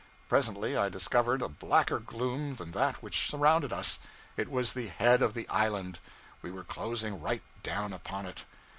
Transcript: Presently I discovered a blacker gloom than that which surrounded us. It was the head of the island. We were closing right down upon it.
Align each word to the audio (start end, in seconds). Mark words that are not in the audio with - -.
Presently 0.27 0.75
I 0.75 0.89
discovered 0.89 1.43
a 1.43 1.47
blacker 1.47 1.99
gloom 1.99 2.55
than 2.55 2.71
that 2.71 3.03
which 3.03 3.29
surrounded 3.29 3.71
us. 3.71 3.99
It 4.35 4.49
was 4.49 4.73
the 4.73 4.87
head 4.87 5.21
of 5.21 5.35
the 5.35 5.47
island. 5.47 5.99
We 6.41 6.49
were 6.49 6.63
closing 6.63 7.21
right 7.21 7.43
down 7.61 7.93
upon 7.93 8.25
it. 8.25 8.45